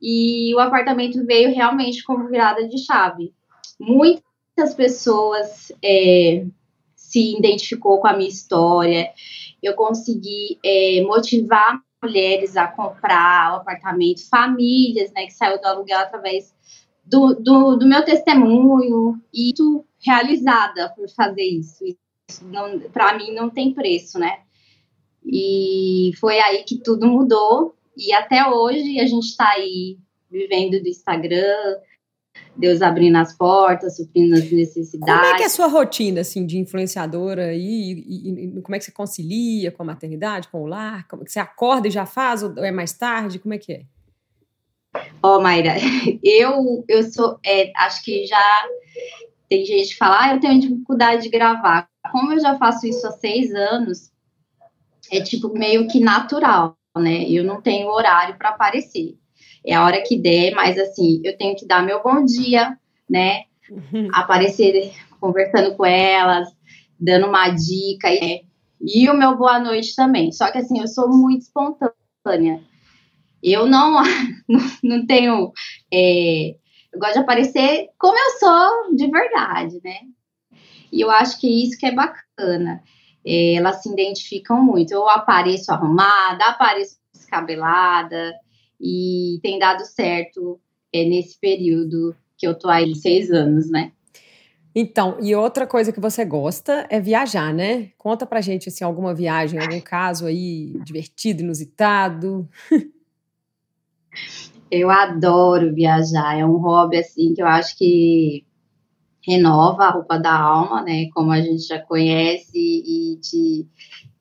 e 0.00 0.54
o 0.54 0.58
apartamento 0.58 1.24
veio 1.24 1.54
realmente 1.54 2.02
como 2.02 2.28
virada 2.28 2.66
de 2.66 2.78
chave. 2.78 3.34
Muitas 3.78 4.74
pessoas 4.74 5.72
é, 5.82 6.46
se 6.94 7.36
identificou 7.36 8.00
com 8.00 8.06
a 8.06 8.16
minha 8.16 8.28
história. 8.28 9.10
Eu 9.62 9.74
consegui 9.74 10.58
é, 10.64 11.02
motivar 11.02 11.80
mulheres 12.02 12.56
a 12.56 12.66
comprar 12.66 13.52
o 13.52 13.56
apartamento, 13.56 14.26
famílias, 14.28 15.12
né, 15.12 15.26
que 15.26 15.32
saiu 15.32 15.60
do 15.60 15.66
aluguel 15.66 15.98
através 15.98 16.54
do, 17.04 17.34
do, 17.34 17.76
do 17.76 17.86
meu 17.86 18.04
testemunho 18.04 19.20
e 19.34 19.52
tu 19.54 19.84
realizada 19.98 20.88
por 20.96 21.10
fazer 21.10 21.42
isso. 21.42 21.84
isso 21.84 21.98
para 22.92 23.18
mim 23.18 23.34
não 23.34 23.50
tem 23.50 23.74
preço, 23.74 24.18
né? 24.18 24.40
E 25.24 26.12
foi 26.18 26.38
aí 26.38 26.62
que 26.62 26.78
tudo 26.78 27.06
mudou 27.06 27.74
e 28.00 28.12
até 28.14 28.48
hoje 28.48 28.98
a 28.98 29.06
gente 29.06 29.26
está 29.26 29.50
aí 29.50 29.98
vivendo 30.30 30.80
do 30.80 30.88
Instagram, 30.88 31.76
Deus 32.56 32.80
abrindo 32.80 33.16
as 33.16 33.36
portas, 33.36 33.96
suprindo 33.96 34.34
as 34.34 34.50
necessidades. 34.50 35.14
Como 35.14 35.34
é 35.34 35.36
que 35.36 35.42
é 35.42 35.46
a 35.46 35.50
sua 35.50 35.66
rotina, 35.66 36.20
assim, 36.20 36.46
de 36.46 36.58
influenciadora 36.58 37.52
e, 37.54 37.92
e, 37.92 38.58
e 38.58 38.62
como 38.62 38.74
é 38.74 38.78
que 38.78 38.84
você 38.84 38.92
concilia 38.92 39.70
com 39.70 39.82
a 39.82 39.86
maternidade, 39.86 40.48
com 40.48 40.62
o 40.62 40.66
lar? 40.66 41.06
Como 41.08 41.22
é 41.22 41.24
que 41.26 41.32
você 41.32 41.40
acorda 41.40 41.88
e 41.88 41.90
já 41.90 42.06
faz 42.06 42.42
ou 42.42 42.64
é 42.64 42.70
mais 42.70 42.92
tarde? 42.92 43.38
Como 43.38 43.54
é 43.54 43.58
que 43.58 43.72
é? 43.72 43.82
Ó, 45.22 45.36
oh, 45.36 45.40
Mayra, 45.40 45.74
eu, 46.24 46.84
eu 46.88 47.02
sou, 47.10 47.38
é, 47.44 47.70
acho 47.76 48.02
que 48.04 48.26
já 48.26 48.68
tem 49.48 49.64
gente 49.64 49.90
que 49.90 49.96
fala, 49.96 50.24
ah, 50.24 50.34
eu 50.34 50.40
tenho 50.40 50.60
dificuldade 50.60 51.22
de 51.24 51.28
gravar. 51.28 51.88
Como 52.10 52.32
eu 52.32 52.40
já 52.40 52.56
faço 52.56 52.86
isso 52.86 53.06
há 53.06 53.12
seis 53.12 53.54
anos, 53.54 54.10
é 55.12 55.20
tipo 55.20 55.52
meio 55.52 55.86
que 55.88 56.00
natural 56.00 56.76
né? 57.00 57.24
Eu 57.28 57.44
não 57.44 57.60
tenho 57.60 57.88
horário 57.88 58.36
para 58.36 58.50
aparecer. 58.50 59.18
É 59.64 59.74
a 59.74 59.84
hora 59.84 60.02
que 60.02 60.18
der, 60.18 60.54
mas 60.54 60.78
assim, 60.78 61.20
eu 61.24 61.36
tenho 61.36 61.56
que 61.56 61.66
dar 61.66 61.84
meu 61.84 62.02
bom 62.02 62.24
dia, 62.24 62.76
né? 63.08 63.44
Uhum. 63.70 64.08
Aparecer 64.12 64.92
conversando 65.20 65.76
com 65.76 65.84
elas, 65.84 66.48
dando 66.98 67.26
uma 67.26 67.48
dica 67.50 68.08
e, 68.10 68.42
e 68.80 69.08
o 69.10 69.16
meu 69.16 69.36
boa 69.36 69.58
noite 69.58 69.94
também. 69.94 70.32
Só 70.32 70.50
que 70.50 70.58
assim, 70.58 70.80
eu 70.80 70.88
sou 70.88 71.08
muito 71.08 71.42
espontânea. 71.42 72.60
Eu 73.42 73.66
não, 73.66 74.02
não 74.82 75.06
tenho. 75.06 75.52
É, 75.92 76.54
eu 76.92 76.98
gosto 76.98 77.14
de 77.14 77.18
aparecer 77.20 77.88
como 77.98 78.18
eu 78.18 78.38
sou 78.38 78.96
de 78.96 79.10
verdade, 79.10 79.80
né? 79.84 79.98
E 80.92 81.00
eu 81.00 81.10
acho 81.10 81.38
que 81.40 81.64
isso 81.64 81.78
que 81.78 81.86
é 81.86 81.92
bacana 81.92 82.82
elas 83.24 83.82
se 83.82 83.90
identificam 83.90 84.62
muito. 84.62 84.92
Eu 84.92 85.08
apareço 85.08 85.72
arrumada, 85.72 86.44
apareço 86.44 86.96
descabelada, 87.12 88.34
e 88.80 89.38
tem 89.42 89.58
dado 89.58 89.84
certo 89.84 90.58
é, 90.92 91.04
nesse 91.04 91.38
período 91.38 92.16
que 92.38 92.46
eu 92.46 92.58
tô 92.58 92.68
aí 92.68 92.94
seis 92.94 93.30
anos, 93.30 93.70
né? 93.70 93.92
Então, 94.74 95.18
e 95.20 95.34
outra 95.34 95.66
coisa 95.66 95.92
que 95.92 96.00
você 96.00 96.24
gosta 96.24 96.86
é 96.88 97.00
viajar, 97.00 97.52
né? 97.52 97.90
Conta 97.98 98.24
pra 98.24 98.40
gente, 98.40 98.68
assim, 98.68 98.84
alguma 98.84 99.12
viagem, 99.12 99.60
algum 99.60 99.80
caso 99.80 100.26
aí 100.26 100.72
divertido, 100.84 101.42
inusitado. 101.42 102.48
Eu 104.70 104.88
adoro 104.88 105.74
viajar, 105.74 106.38
é 106.38 106.46
um 106.46 106.56
hobby, 106.56 106.98
assim, 106.98 107.34
que 107.34 107.42
eu 107.42 107.46
acho 107.46 107.76
que 107.76 108.44
renova 109.26 109.84
a 109.84 109.90
roupa 109.90 110.18
da 110.18 110.34
alma, 110.34 110.82
né? 110.82 111.08
Como 111.14 111.30
a 111.30 111.40
gente 111.40 111.66
já 111.66 111.78
conhece 111.78 112.50
e 112.54 113.18
te, 113.20 113.68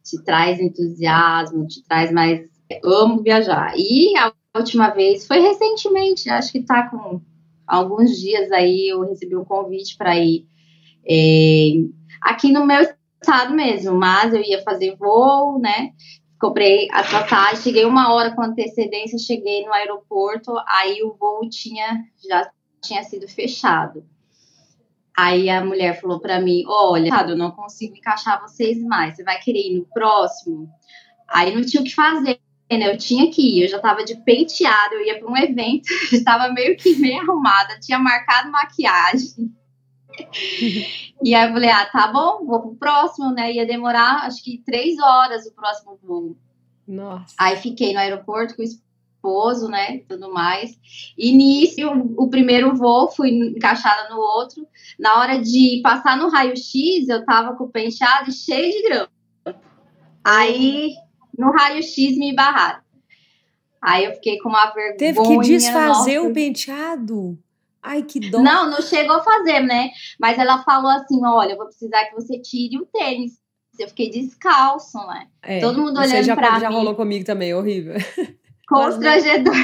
te 0.04 0.24
traz 0.24 0.60
entusiasmo, 0.60 1.68
te 1.68 1.84
traz 1.84 2.12
mais. 2.12 2.48
Amo 2.84 3.22
viajar. 3.24 3.74
E 3.76 4.16
a 4.18 4.32
última 4.56 4.90
vez 4.90 5.26
foi 5.26 5.40
recentemente, 5.40 6.30
acho 6.30 6.52
que 6.52 6.62
tá 6.62 6.88
com 6.90 7.22
alguns 7.66 8.20
dias 8.20 8.52
aí 8.52 8.90
eu 8.90 9.02
recebi 9.02 9.36
um 9.36 9.46
convite 9.46 9.96
para 9.96 10.18
ir 10.18 10.48
é, 11.08 11.72
aqui 12.22 12.52
no 12.52 12.66
meu 12.66 12.82
estado 12.82 13.54
mesmo, 13.54 13.96
mas 13.96 14.34
eu 14.34 14.42
ia 14.42 14.62
fazer 14.64 14.96
voo, 14.96 15.60
né? 15.60 15.92
Comprei 16.40 16.88
a 16.92 17.04
passagem, 17.04 17.62
cheguei 17.62 17.86
uma 17.86 18.14
hora 18.14 18.34
com 18.34 18.42
antecedência, 18.42 19.18
cheguei 19.20 19.66
no 19.66 19.74
aeroporto, 19.74 20.54
aí 20.68 21.04
o 21.04 21.14
voo 21.14 21.50
tinha 21.50 22.06
já 22.28 22.50
tinha 22.82 23.04
sido 23.04 23.28
fechado. 23.28 24.04
Aí 25.22 25.50
a 25.50 25.64
mulher 25.64 26.00
falou 26.00 26.20
para 26.20 26.40
mim: 26.40 26.64
Olha, 26.66 27.10
eu 27.28 27.36
não 27.36 27.52
consigo 27.52 27.96
encaixar 27.98 28.42
vocês 28.42 28.82
mais. 28.82 29.16
Você 29.16 29.24
vai 29.24 29.38
querer 29.40 29.68
ir 29.68 29.78
no 29.78 29.86
próximo? 29.86 30.70
Aí 31.28 31.54
não 31.54 31.62
tinha 31.62 31.82
o 31.82 31.86
que 31.86 31.94
fazer 31.94 32.40
né? 32.72 32.94
Eu 32.94 32.98
tinha 32.98 33.32
que 33.32 33.42
ir, 33.42 33.64
eu 33.64 33.68
já 33.68 33.78
estava 33.78 34.06
de 34.06 34.16
penteado, 34.18 34.94
eu 34.94 35.04
ia 35.04 35.18
para 35.18 35.28
um 35.28 35.36
evento, 35.36 35.88
estava 36.14 36.54
meio 36.54 36.78
que 36.78 36.96
meio 36.98 37.22
arrumada, 37.22 37.80
tinha 37.80 37.98
marcado 37.98 38.52
maquiagem. 38.52 39.52
e 41.24 41.34
aí 41.34 41.48
eu 41.48 41.54
falei, 41.54 41.70
ah, 41.70 41.86
tá 41.88 42.08
bom, 42.08 42.46
vou 42.46 42.62
pro 42.62 42.76
próximo, 42.76 43.32
né? 43.32 43.52
Ia 43.52 43.66
demorar 43.66 44.26
acho 44.26 44.44
que 44.44 44.62
três 44.64 45.00
horas 45.00 45.48
o 45.48 45.54
próximo 45.54 46.00
voo. 46.04 46.38
Nossa. 46.88 47.34
Aí 47.40 47.56
fiquei 47.58 47.92
no 47.92 48.00
aeroporto 48.00 48.56
com 48.56 48.62
o 48.62 48.66
esposo, 49.20 49.68
né? 49.68 50.02
Tudo 50.08 50.34
mais. 50.34 50.80
Início, 51.18 51.92
o, 52.18 52.30
primeiro 52.30 52.74
voo, 52.76 53.12
fui 53.12 53.30
encaixada 53.30 54.10
no 54.10 54.20
outro. 54.20 54.66
Na 54.98 55.20
hora 55.20 55.40
de 55.40 55.82
passar 55.84 56.18
no 56.18 56.30
raio-x, 56.30 57.08
eu 57.08 57.26
tava 57.26 57.56
com 57.56 57.66
o 57.66 57.70
penteado 57.70 58.32
cheio 58.32 58.72
de 58.72 58.84
grama. 58.84 59.10
Aí 60.24 60.94
no 61.38 61.52
raio-x 61.52 62.18
me 62.18 62.34
barraram. 62.34 62.82
Aí 63.82 64.06
eu 64.06 64.14
fiquei 64.14 64.38
com 64.40 64.50
uma 64.50 64.66
vergonha. 64.72 64.98
Teve 64.98 65.22
que 65.22 65.38
desfazer 65.40 66.18
nossa. 66.18 66.30
o 66.30 66.34
penteado. 66.34 67.40
Ai, 67.82 68.04
que 68.04 68.20
dó. 68.30 68.42
Não, 68.42 68.70
não 68.70 68.82
chegou 68.82 69.16
a 69.16 69.24
fazer, 69.24 69.62
né? 69.62 69.90
Mas 70.20 70.38
ela 70.38 70.64
falou 70.64 70.92
assim: 70.92 71.24
olha, 71.26 71.54
eu 71.54 71.58
vou 71.58 71.66
precisar 71.66 72.06
que 72.06 72.16
você 72.16 72.38
tire 72.40 72.78
o 72.78 72.86
tênis. 72.86 73.40
Eu 73.80 73.88
fiquei 73.88 74.10
descalço, 74.10 74.98
né? 75.08 75.28
É, 75.42 75.62
Todo 75.62 75.80
mundo 75.80 75.98
olhando 75.98 76.26
já, 76.26 76.36
pra 76.36 76.48
já 76.48 76.54
mim. 76.56 76.60
Já 76.60 76.70
rolou 76.70 76.96
comigo 76.96 77.24
também, 77.24 77.54
horrível. 77.54 77.96
Constrangedor. 78.70 79.56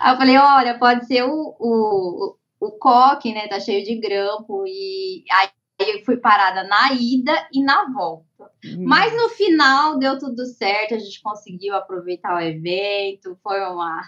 Aí 0.00 0.12
eu 0.12 0.18
falei: 0.18 0.36
olha, 0.36 0.78
pode 0.78 1.06
ser 1.06 1.22
o, 1.22 1.56
o, 1.58 2.36
o 2.60 2.70
coque, 2.72 3.32
né? 3.32 3.48
Tá 3.48 3.60
cheio 3.60 3.84
de 3.84 3.96
grampo. 4.00 4.64
E 4.66 5.24
aí 5.32 5.48
eu 5.80 6.04
fui 6.04 6.16
parada 6.16 6.64
na 6.64 6.92
ida 6.92 7.32
e 7.52 7.62
na 7.62 7.90
volta. 7.92 8.50
Uhum. 8.64 8.84
Mas 8.84 9.14
no 9.16 9.28
final 9.30 9.98
deu 9.98 10.18
tudo 10.18 10.44
certo, 10.44 10.94
a 10.94 10.98
gente 10.98 11.22
conseguiu 11.22 11.74
aproveitar 11.74 12.36
o 12.36 12.40
evento, 12.40 13.38
foi 13.42 13.60
uma 13.60 14.02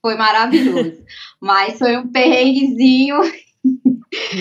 foi 0.00 0.16
maravilhoso. 0.16 1.04
Mas 1.40 1.78
foi 1.78 1.96
um 1.96 2.10
perrenguezinho. 2.10 3.16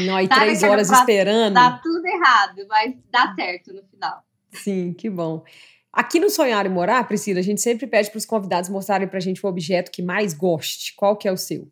Não, 0.05 0.19
e 0.21 0.27
três 0.27 0.63
horas 0.63 0.89
esperando. 0.89 1.53
Dá 1.53 1.79
tudo 1.83 2.05
errado, 2.07 2.65
mas 2.69 2.95
dá 3.11 3.35
certo 3.35 3.73
no 3.73 3.83
final. 3.83 4.23
Sim, 4.51 4.93
que 4.93 5.09
bom. 5.09 5.43
Aqui 5.91 6.19
no 6.19 6.29
Sonhar 6.29 6.65
e 6.65 6.69
Morar, 6.69 7.07
Priscila, 7.07 7.39
a 7.39 7.43
gente 7.43 7.61
sempre 7.61 7.87
pede 7.87 8.11
para 8.11 8.17
os 8.17 8.25
convidados 8.25 8.69
mostrarem 8.69 9.07
para 9.07 9.17
a 9.17 9.21
gente 9.21 9.43
o 9.43 9.49
objeto 9.49 9.91
que 9.91 10.01
mais 10.01 10.33
goste. 10.33 10.95
Qual 10.95 11.17
que 11.17 11.27
é 11.27 11.31
o 11.31 11.37
seu? 11.37 11.67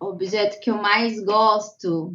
O 0.00 0.06
objeto 0.06 0.58
que 0.60 0.70
eu 0.70 0.76
mais 0.76 1.22
gosto. 1.22 2.14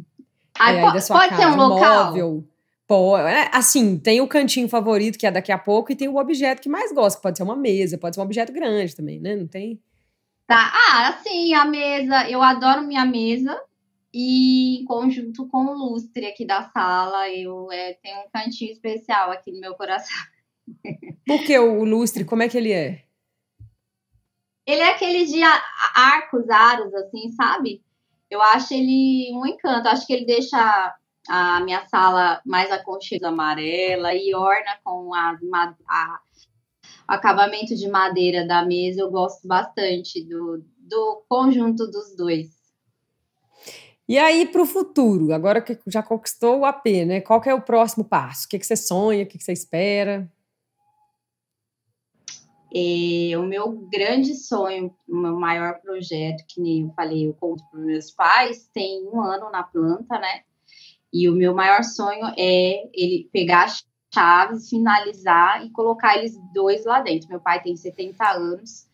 Ah, 0.58 0.72
é, 0.72 0.80
pode 0.82 1.06
casa, 1.06 1.36
ser 1.36 1.46
um 1.46 1.56
local. 1.56 2.06
Móvel. 2.06 2.44
Pô, 2.86 3.16
é, 3.16 3.48
assim, 3.52 3.96
tem 3.96 4.20
o 4.20 4.26
cantinho 4.26 4.68
favorito, 4.68 5.16
que 5.16 5.26
é 5.26 5.30
daqui 5.30 5.52
a 5.52 5.58
pouco, 5.58 5.92
e 5.92 5.96
tem 5.96 6.08
o 6.08 6.16
objeto 6.16 6.60
que 6.60 6.68
mais 6.68 6.92
gosta, 6.92 7.18
que 7.18 7.22
pode 7.22 7.38
ser 7.38 7.44
uma 7.44 7.54
mesa, 7.54 7.96
pode 7.96 8.16
ser 8.16 8.20
um 8.20 8.24
objeto 8.24 8.52
grande 8.52 8.96
também, 8.96 9.20
né? 9.20 9.36
Não 9.36 9.46
tem. 9.46 9.80
Tá. 10.46 10.72
Ah, 10.74 11.16
sim, 11.22 11.54
a 11.54 11.64
mesa. 11.64 12.28
Eu 12.28 12.42
adoro 12.42 12.82
minha 12.82 13.06
mesa. 13.06 13.56
E 14.12 14.80
em 14.80 14.84
conjunto 14.84 15.46
com 15.48 15.66
o 15.66 15.72
lustre 15.72 16.26
aqui 16.26 16.44
da 16.44 16.64
sala, 16.70 17.30
eu 17.30 17.70
é, 17.70 17.94
tenho 17.94 18.20
um 18.20 18.30
cantinho 18.32 18.72
especial 18.72 19.30
aqui 19.30 19.52
no 19.52 19.60
meu 19.60 19.74
coração. 19.74 20.16
Por 21.26 21.44
que 21.44 21.56
o 21.58 21.84
lustre? 21.84 22.24
Como 22.24 22.42
é 22.42 22.48
que 22.48 22.58
ele 22.58 22.72
é? 22.72 23.04
Ele 24.66 24.80
é 24.82 24.90
aquele 24.90 25.24
de 25.26 25.40
arcos, 25.94 26.48
aros, 26.48 26.94
assim, 26.94 27.30
sabe? 27.32 27.82
Eu 28.28 28.40
acho 28.40 28.74
ele 28.74 29.30
um 29.34 29.46
encanto. 29.46 29.88
Acho 29.88 30.06
que 30.06 30.12
ele 30.12 30.24
deixa 30.24 30.96
a 31.28 31.60
minha 31.60 31.86
sala 31.86 32.40
mais 32.44 32.70
aconchega 32.70 33.28
amarela 33.28 34.14
e 34.14 34.34
orna 34.34 34.78
com 34.82 35.14
a, 35.14 35.38
a, 35.88 36.20
acabamento 37.06 37.74
de 37.74 37.88
madeira 37.88 38.46
da 38.46 38.64
mesa. 38.64 39.00
Eu 39.00 39.10
gosto 39.10 39.46
bastante 39.46 40.24
do, 40.24 40.64
do 40.78 41.24
conjunto 41.28 41.88
dos 41.88 42.14
dois. 42.16 42.60
E 44.10 44.18
aí, 44.18 44.44
para 44.44 44.60
o 44.60 44.66
futuro, 44.66 45.32
agora 45.32 45.62
que 45.62 45.78
já 45.86 46.02
conquistou 46.02 46.58
o 46.58 46.64
AP, 46.64 46.84
né? 47.06 47.20
Qual 47.20 47.40
é 47.46 47.54
o 47.54 47.62
próximo 47.62 48.04
passo? 48.04 48.44
O 48.44 48.48
que, 48.48 48.58
que 48.58 48.66
você 48.66 48.74
sonha? 48.74 49.22
O 49.22 49.26
que, 49.28 49.38
que 49.38 49.44
você 49.44 49.52
espera? 49.52 50.28
E 52.74 53.36
o 53.36 53.44
meu 53.44 53.70
grande 53.88 54.34
sonho, 54.34 54.92
o 55.08 55.16
meu 55.16 55.38
maior 55.38 55.80
projeto, 55.80 56.44
que 56.48 56.60
nem 56.60 56.82
eu 56.82 56.90
falei, 56.90 57.28
eu 57.28 57.34
conto 57.34 57.62
para 57.70 57.78
meus 57.78 58.10
pais, 58.10 58.68
tem 58.74 59.06
um 59.06 59.20
ano 59.20 59.48
na 59.48 59.62
planta, 59.62 60.18
né? 60.18 60.40
E 61.12 61.28
o 61.28 61.32
meu 61.32 61.54
maior 61.54 61.84
sonho 61.84 62.34
é 62.36 62.90
ele 62.92 63.30
pegar 63.32 63.66
as 63.66 63.84
chaves, 64.12 64.68
finalizar 64.68 65.64
e 65.64 65.70
colocar 65.70 66.18
eles 66.18 66.36
dois 66.52 66.84
lá 66.84 67.00
dentro. 67.00 67.28
Meu 67.28 67.38
pai 67.38 67.62
tem 67.62 67.76
70 67.76 68.28
anos. 68.28 68.89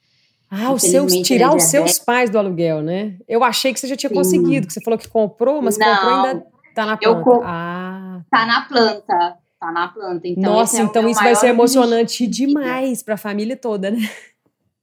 Ah, 0.58 0.72
os 0.72 0.82
seus, 0.82 1.12
tirar 1.20 1.54
os 1.54 1.64
seus 1.64 1.98
pais 1.98 2.30
do 2.30 2.38
aluguel, 2.38 2.80
né? 2.80 3.16
Eu 3.28 3.44
achei 3.44 3.74
que 3.74 3.80
você 3.80 3.86
já 3.86 3.96
tinha 3.96 4.08
Sim. 4.08 4.14
conseguido, 4.14 4.66
que 4.66 4.72
você 4.72 4.80
falou 4.80 4.98
que 4.98 5.08
comprou, 5.08 5.60
mas 5.60 5.76
Não, 5.76 5.86
comprou 5.86 6.14
ainda 6.14 6.46
tá 6.74 6.86
na 6.86 6.96
planta. 6.96 7.30
Eu, 7.30 7.42
ah. 7.44 8.20
Tá 8.30 8.46
na 8.46 8.60
planta. 8.62 9.38
Tá 9.60 9.72
na 9.72 9.88
planta. 9.88 10.28
Então, 10.28 10.52
Nossa, 10.54 10.80
é 10.80 10.82
então 10.82 11.08
isso 11.08 11.22
vai 11.22 11.34
ser 11.34 11.48
emocionante 11.48 12.26
demais 12.26 13.02
para 13.02 13.14
a 13.14 13.18
família 13.18 13.56
toda, 13.56 13.90
né? 13.90 13.98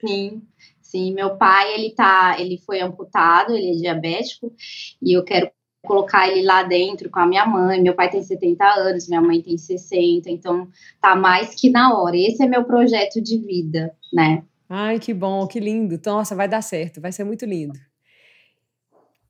Sim. 0.05 0.41
Sim, 0.81 1.11
meu 1.13 1.37
pai, 1.37 1.73
ele 1.73 1.89
tá, 1.95 2.35
ele 2.37 2.59
foi 2.63 2.79
amputado, 2.79 3.55
ele 3.55 3.71
é 3.71 3.81
diabético, 3.81 4.53
e 5.01 5.17
eu 5.17 5.23
quero 5.23 5.49
colocar 5.83 6.27
ele 6.27 6.43
lá 6.43 6.61
dentro 6.61 7.09
com 7.09 7.19
a 7.19 7.25
minha 7.25 7.45
mãe. 7.47 7.81
Meu 7.81 7.95
pai 7.95 8.09
tem 8.09 8.21
70 8.21 8.63
anos, 8.63 9.07
minha 9.07 9.21
mãe 9.21 9.41
tem 9.41 9.57
60, 9.57 10.29
então 10.29 10.67
tá 11.01 11.15
mais 11.15 11.55
que 11.55 11.69
na 11.69 11.97
hora. 11.97 12.15
Esse 12.15 12.43
é 12.43 12.47
meu 12.47 12.63
projeto 12.63 13.19
de 13.21 13.37
vida, 13.39 13.91
né? 14.13 14.43
Ai, 14.69 14.99
que 14.99 15.13
bom, 15.13 15.45
que 15.47 15.59
lindo. 15.59 15.99
Nossa, 16.05 16.35
vai 16.35 16.47
dar 16.47 16.61
certo, 16.61 17.01
vai 17.01 17.11
ser 17.11 17.23
muito 17.23 17.45
lindo. 17.45 17.77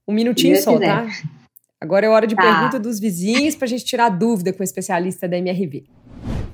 Um 0.08 0.14
minutinho 0.14 0.56
só, 0.62 0.74
quiser. 0.74 0.88
tá? 0.88 1.08
Agora 1.80 2.06
é 2.06 2.10
hora 2.10 2.28
de 2.28 2.36
tá. 2.36 2.42
pergunta 2.42 2.80
dos 2.80 3.00
vizinhos 3.00 3.56
para 3.56 3.66
a 3.66 3.70
gente 3.70 3.84
tirar 3.84 4.10
dúvida 4.10 4.54
com 4.54 4.62
o 4.62 4.64
especialista 4.64 5.28
da 5.28 5.38
MRV. 5.38 5.86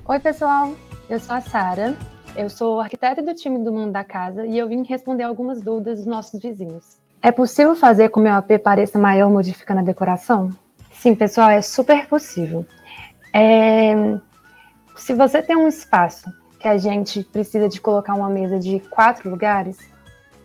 Oi, 0.04 0.18
pessoal. 0.18 0.74
Eu 1.08 1.20
sou 1.20 1.36
a 1.36 1.40
Sara. 1.40 1.96
Eu 2.36 2.48
sou 2.48 2.80
arquiteta 2.80 3.22
do 3.22 3.34
time 3.34 3.58
do 3.58 3.72
Mundo 3.72 3.92
da 3.92 4.04
Casa 4.04 4.46
e 4.46 4.56
eu 4.56 4.68
vim 4.68 4.82
responder 4.84 5.24
algumas 5.24 5.60
dúvidas 5.60 5.98
dos 5.98 6.06
nossos 6.06 6.40
vizinhos. 6.40 6.98
É 7.22 7.30
possível 7.30 7.76
fazer 7.76 8.08
com 8.08 8.14
que 8.14 8.20
o 8.20 8.22
meu 8.22 8.34
AP 8.34 8.58
pareça 8.62 8.98
maior 8.98 9.30
modificando 9.30 9.80
a 9.80 9.84
decoração? 9.84 10.50
Sim, 10.92 11.14
pessoal, 11.14 11.50
é 11.50 11.60
super 11.60 12.06
possível. 12.06 12.64
É... 13.34 13.94
Se 14.96 15.14
você 15.14 15.42
tem 15.42 15.56
um 15.56 15.68
espaço 15.68 16.30
que 16.60 16.68
a 16.68 16.76
gente 16.76 17.24
precisa 17.24 17.68
de 17.68 17.80
colocar 17.80 18.14
uma 18.14 18.28
mesa 18.28 18.58
de 18.58 18.78
quatro 18.90 19.30
lugares, 19.30 19.78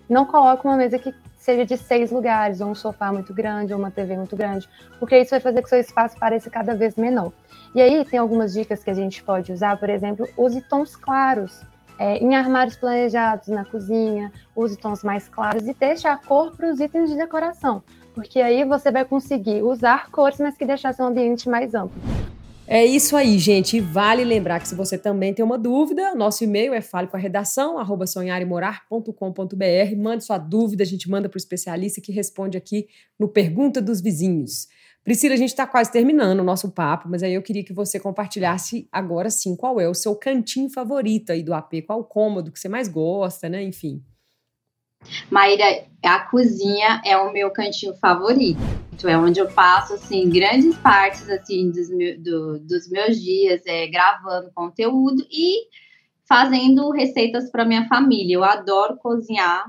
não 0.09 0.25
coloque 0.25 0.65
uma 0.65 0.77
mesa 0.77 0.97
que 0.97 1.13
seja 1.37 1.65
de 1.65 1.77
seis 1.77 2.09
lugares, 2.09 2.61
ou 2.61 2.69
um 2.69 2.75
sofá 2.75 3.11
muito 3.11 3.33
grande, 3.33 3.73
ou 3.73 3.77
uma 3.77 3.91
TV 3.91 4.15
muito 4.15 4.35
grande, 4.35 4.67
porque 4.97 5.19
isso 5.19 5.31
vai 5.31 5.39
fazer 5.39 5.61
que 5.61 5.69
seu 5.69 5.79
espaço 5.79 6.17
pareça 6.17 6.49
cada 6.49 6.73
vez 6.73 6.95
menor. 6.95 7.31
E 7.75 7.81
aí 7.81 8.03
tem 8.05 8.17
algumas 8.17 8.53
dicas 8.53 8.83
que 8.83 8.89
a 8.89 8.93
gente 8.93 9.21
pode 9.21 9.51
usar, 9.51 9.77
por 9.77 9.89
exemplo, 9.89 10.27
use 10.37 10.61
tons 10.61 10.95
claros 10.95 11.61
é, 11.99 12.17
em 12.17 12.33
armários 12.35 12.77
planejados 12.77 13.49
na 13.49 13.65
cozinha, 13.65 14.31
use 14.55 14.77
tons 14.77 15.03
mais 15.03 15.27
claros 15.27 15.67
e 15.67 15.73
deixe 15.73 16.07
a 16.07 16.17
cor 16.17 16.55
para 16.55 16.69
os 16.71 16.79
itens 16.79 17.09
de 17.09 17.17
decoração, 17.17 17.83
porque 18.13 18.41
aí 18.41 18.63
você 18.63 18.89
vai 18.89 19.05
conseguir 19.05 19.61
usar 19.61 20.09
cores, 20.09 20.39
mas 20.39 20.57
que 20.57 20.65
deixar 20.65 20.93
seu 20.93 21.05
ambiente 21.05 21.47
mais 21.49 21.75
amplo. 21.75 22.01
É 22.67 22.83
isso 22.83 23.15
aí, 23.15 23.37
gente. 23.37 23.77
E 23.77 23.79
vale 23.79 24.23
lembrar 24.23 24.59
que 24.59 24.67
se 24.67 24.73
você 24.73 24.97
também 24.97 25.33
tem 25.33 25.45
uma 25.45 25.57
dúvida, 25.57 26.15
nosso 26.15 26.43
e-mail 26.43 26.73
é 26.73 26.81
falecoaredação, 26.81 27.77
arroba 27.77 28.07
sonharemorar.com.br. 28.07 29.95
Mande 29.97 30.25
sua 30.25 30.39
dúvida, 30.39 30.81
a 30.83 30.85
gente 30.85 31.07
manda 31.07 31.29
para 31.29 31.37
o 31.37 31.39
especialista 31.39 32.01
que 32.01 32.11
responde 32.11 32.57
aqui 32.57 32.87
no 33.19 33.27
Pergunta 33.27 33.79
dos 33.79 34.01
Vizinhos. 34.01 34.67
Priscila, 35.03 35.35
a 35.35 35.37
gente 35.37 35.49
está 35.49 35.67
quase 35.67 35.91
terminando 35.91 36.39
o 36.39 36.43
nosso 36.43 36.71
papo, 36.71 37.07
mas 37.07 37.21
aí 37.21 37.35
eu 37.35 37.43
queria 37.43 37.63
que 37.63 37.71
você 37.71 37.99
compartilhasse 37.99 38.89
agora 38.91 39.29
sim 39.29 39.55
qual 39.55 39.79
é 39.79 39.87
o 39.87 39.93
seu 39.93 40.15
cantinho 40.15 40.67
favorito 40.67 41.31
aí 41.31 41.43
do 41.43 41.53
AP, 41.53 41.83
qual 41.85 41.99
o 41.99 42.03
cômodo 42.03 42.51
que 42.51 42.59
você 42.59 42.67
mais 42.67 42.87
gosta, 42.87 43.47
né? 43.47 43.61
Enfim. 43.61 44.03
Maíra, 45.29 45.85
a 46.03 46.19
cozinha 46.21 46.99
é 47.05 47.15
o 47.15 47.31
meu 47.31 47.51
cantinho 47.51 47.93
favorito. 47.93 48.59
É 49.03 49.17
onde 49.17 49.39
eu 49.39 49.47
passo 49.47 49.93
assim 49.93 50.29
grandes 50.29 50.75
partes 50.77 51.29
assim 51.29 51.69
dos, 51.69 51.89
meu, 51.89 52.19
do, 52.19 52.59
dos 52.59 52.89
meus 52.89 53.21
dias 53.21 53.61
é, 53.65 53.87
gravando 53.87 54.51
conteúdo 54.53 55.25
e 55.31 55.67
fazendo 56.27 56.89
receitas 56.91 57.49
para 57.51 57.65
minha 57.65 57.87
família. 57.87 58.35
Eu 58.35 58.43
adoro 58.43 58.97
cozinhar. 58.97 59.65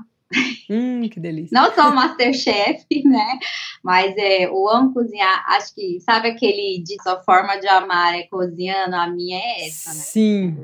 Hum, 0.69 1.07
que 1.09 1.19
delícia. 1.19 1.49
Não 1.57 1.73
sou 1.73 1.93
masterchef, 1.93 2.85
né? 3.05 3.39
Mas 3.83 4.15
é, 4.17 4.45
eu 4.45 4.67
amo 4.69 4.93
cozinhar. 4.93 5.45
Acho 5.47 5.73
que, 5.73 5.99
sabe 6.01 6.29
aquele 6.29 6.83
de 6.83 7.01
sua 7.01 7.21
forma 7.23 7.57
de 7.57 7.67
amar 7.67 8.15
é 8.15 8.23
cozinhando? 8.23 8.95
A 8.95 9.07
minha 9.07 9.39
é 9.39 9.67
essa, 9.67 9.89
né? 9.93 9.95
Sim. 9.95 10.57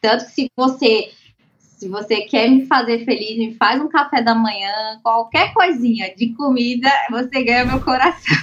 Tanto 0.00 0.24
que 0.26 0.32
se 0.32 0.50
você 0.56 1.10
se 1.80 1.88
você 1.88 2.20
quer 2.20 2.50
me 2.50 2.66
fazer 2.66 3.06
feliz, 3.06 3.38
me 3.38 3.54
faz 3.54 3.80
um 3.80 3.88
café 3.88 4.22
da 4.22 4.34
manhã, 4.34 5.00
qualquer 5.02 5.54
coisinha 5.54 6.14
de 6.14 6.34
comida, 6.34 6.90
você 7.10 7.42
ganha 7.42 7.64
meu 7.64 7.80
coração. 7.80 8.36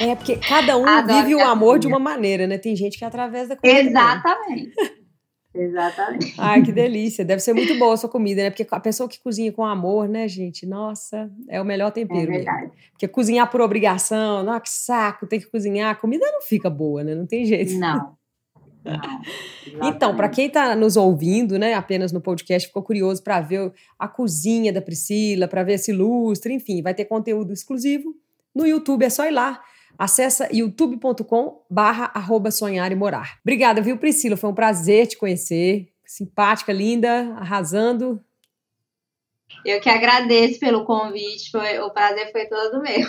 É, 0.00 0.14
porque 0.14 0.36
cada 0.36 0.76
um 0.78 0.86
Adoro 0.86 1.18
vive 1.18 1.34
o 1.34 1.44
amor 1.44 1.78
de 1.78 1.86
uma 1.86 1.98
maneira, 1.98 2.46
né? 2.46 2.56
Tem 2.56 2.74
gente 2.74 2.96
que 2.96 3.04
é 3.04 3.06
através 3.06 3.48
da 3.48 3.56
comida. 3.56 3.78
Exatamente. 3.78 4.72
Exatamente. 5.54 6.34
Ai, 6.38 6.62
que 6.62 6.72
delícia. 6.72 7.24
Deve 7.24 7.40
ser 7.40 7.52
muito 7.52 7.78
boa 7.78 7.92
a 7.92 7.96
sua 7.96 8.08
comida, 8.08 8.42
né? 8.42 8.50
Porque 8.50 8.66
a 8.70 8.80
pessoa 8.80 9.08
que 9.08 9.20
cozinha 9.20 9.52
com 9.52 9.64
amor, 9.64 10.08
né, 10.08 10.26
gente? 10.26 10.64
Nossa, 10.64 11.30
é 11.48 11.60
o 11.60 11.64
melhor 11.64 11.90
tempero. 11.90 12.32
É 12.32 12.36
verdade. 12.36 12.62
Mesmo. 12.62 12.74
Porque 12.92 13.06
cozinhar 13.06 13.50
por 13.50 13.60
obrigação, 13.60 14.42
não, 14.42 14.58
que 14.58 14.70
saco, 14.70 15.26
tem 15.26 15.40
que 15.40 15.50
cozinhar. 15.50 15.90
A 15.90 15.94
comida 15.94 16.24
não 16.32 16.40
fica 16.40 16.70
boa, 16.70 17.04
né? 17.04 17.14
Não 17.14 17.26
tem 17.26 17.44
jeito. 17.44 17.74
Não. 17.74 18.16
Então, 19.82 20.16
para 20.16 20.28
quem 20.28 20.46
está 20.46 20.74
nos 20.76 20.96
ouvindo, 20.96 21.58
né, 21.58 21.74
apenas 21.74 22.12
no 22.12 22.20
podcast, 22.20 22.68
ficou 22.68 22.82
curioso 22.82 23.22
para 23.22 23.40
ver 23.40 23.72
a 23.98 24.06
cozinha 24.06 24.72
da 24.72 24.82
Priscila, 24.82 25.48
para 25.48 25.62
ver 25.62 25.74
esse 25.74 25.92
lustre, 25.92 26.52
enfim, 26.52 26.82
vai 26.82 26.94
ter 26.94 27.04
conteúdo 27.06 27.52
exclusivo 27.52 28.14
no 28.54 28.66
YouTube, 28.66 29.04
é 29.04 29.10
só 29.10 29.26
ir 29.26 29.32
lá. 29.32 29.62
Acesse 29.98 30.44
youtube.com 30.52 31.62
barra 31.70 32.12
sonhar 32.50 32.90
e 32.90 32.96
morar. 32.96 33.38
Obrigada, 33.42 33.80
viu, 33.80 33.96
Priscila? 33.96 34.36
Foi 34.36 34.50
um 34.50 34.54
prazer 34.54 35.06
te 35.06 35.16
conhecer. 35.16 35.88
Simpática, 36.04 36.72
linda, 36.72 37.34
arrasando. 37.36 38.22
Eu 39.64 39.80
que 39.80 39.88
agradeço 39.88 40.58
pelo 40.58 40.84
convite, 40.84 41.50
foi, 41.50 41.78
o 41.78 41.90
prazer 41.90 42.30
foi 42.32 42.46
todo 42.46 42.82
meu. 42.82 43.08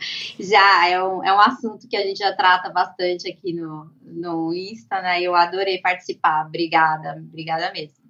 já 0.38 0.88
é 0.88 1.02
um, 1.02 1.24
é 1.24 1.32
um 1.32 1.40
assunto 1.40 1.88
que 1.88 1.96
a 1.96 2.02
gente 2.02 2.18
já 2.18 2.34
trata 2.34 2.70
bastante 2.70 3.28
aqui 3.28 3.52
no, 3.52 3.90
no 4.02 4.54
Insta, 4.54 5.00
né? 5.02 5.20
Eu 5.20 5.34
adorei 5.34 5.80
participar. 5.80 6.46
Obrigada, 6.46 7.16
obrigada 7.18 7.72
mesmo. 7.72 8.00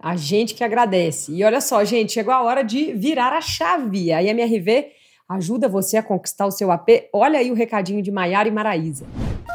A 0.00 0.14
gente 0.14 0.54
que 0.54 0.62
agradece. 0.62 1.32
E 1.32 1.42
olha 1.42 1.60
só, 1.60 1.82
gente, 1.84 2.12
chegou 2.12 2.32
a 2.32 2.42
hora 2.42 2.62
de 2.62 2.92
virar 2.92 3.32
a 3.32 3.40
chave. 3.40 4.12
A 4.12 4.22
MRV 4.22 4.92
ajuda 5.28 5.68
você 5.68 5.96
a 5.96 6.02
conquistar 6.02 6.46
o 6.46 6.50
seu 6.50 6.70
AP. 6.70 7.08
Olha 7.12 7.40
aí 7.40 7.50
o 7.50 7.54
recadinho 7.54 8.00
de 8.00 8.10
Maiara 8.10 8.48
e 8.48 8.52
Maraísa. 8.52 9.06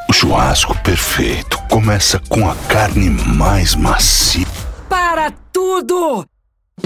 O 0.08 0.12
churrasco 0.12 0.74
perfeito 0.82 1.58
começa 1.70 2.20
com 2.28 2.48
a 2.48 2.54
carne 2.68 3.08
mais 3.36 3.74
macia. 3.74 4.46
Para 4.88 5.30
tudo! 5.50 6.26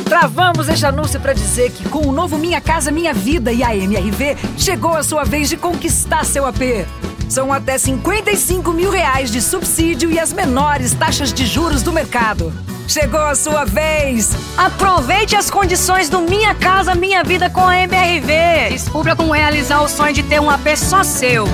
Travamos 0.05 0.69
este 0.69 0.85
anúncio 0.85 1.19
para 1.21 1.33
dizer 1.33 1.71
que 1.71 1.89
com 1.89 2.07
o 2.07 2.13
novo 2.13 2.39
Minha 2.39 2.61
Casa 2.61 2.91
Minha 2.91 3.15
Vida 3.15 3.53
e 3.53 3.63
a 3.63 3.75
MRV, 3.75 4.37
chegou 4.57 4.95
a 4.95 5.03
sua 5.03 5.25
vez 5.25 5.49
de 5.49 5.57
conquistar 5.57 6.25
seu 6.25 6.47
AP. 6.47 6.87
São 7.29 7.53
até 7.53 7.77
55 7.77 8.73
mil 8.73 8.91
reais 8.91 9.31
de 9.31 9.41
subsídio 9.41 10.11
e 10.11 10.19
as 10.19 10.33
menores 10.33 10.95
taxas 10.95 11.33
de 11.33 11.47
juros 11.47 11.83
do 11.83 11.93
mercado. 11.93 12.53
Chegou 12.87 13.21
a 13.21 13.35
sua 13.35 13.65
vez! 13.65 14.35
Aproveite 14.57 15.37
as 15.37 15.51
condições 15.51 16.09
do 16.09 16.21
Minha 16.21 16.55
Casa 16.55 16.95
Minha 16.95 17.23
Vida 17.23 17.51
com 17.51 17.67
a 17.67 17.77
MRV. 17.77 18.71
Descubra 18.71 19.15
como 19.15 19.33
realizar 19.33 19.83
o 19.83 19.89
sonho 19.89 20.15
de 20.15 20.23
ter 20.23 20.41
um 20.41 20.49
AP 20.49 20.75
só 20.77 21.03
seu. 21.03 21.47